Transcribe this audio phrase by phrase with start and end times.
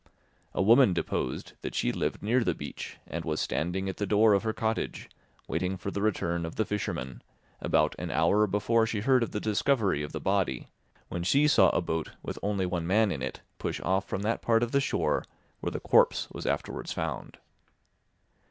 [0.55, 4.33] A woman deposed that she lived near the beach and was standing at the door
[4.33, 5.07] of her cottage,
[5.47, 7.21] waiting for the return of the fishermen,
[7.61, 10.69] about an hour before she heard of the discovery of the body,
[11.09, 14.41] when she saw a boat with only one man in it push off from that
[14.41, 15.23] part of the shore
[15.59, 17.37] where the corpse was afterwards found.